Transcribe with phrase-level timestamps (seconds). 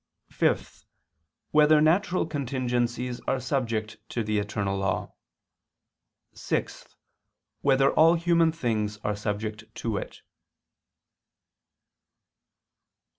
[0.31, 0.83] (5)
[1.51, 5.13] Whether natural contingencies are subject to the eternal law?
[6.33, 6.95] (6)
[7.61, 10.23] Whether all human things are subject to it?